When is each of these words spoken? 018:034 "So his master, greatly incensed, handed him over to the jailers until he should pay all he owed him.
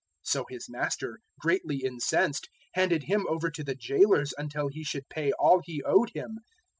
018:034 0.25 0.31
"So 0.31 0.45
his 0.49 0.65
master, 0.67 1.19
greatly 1.39 1.77
incensed, 1.83 2.49
handed 2.73 3.03
him 3.03 3.27
over 3.29 3.51
to 3.51 3.63
the 3.63 3.75
jailers 3.75 4.33
until 4.35 4.67
he 4.67 4.83
should 4.83 5.07
pay 5.09 5.31
all 5.33 5.61
he 5.63 5.83
owed 5.83 6.09
him. 6.15 6.39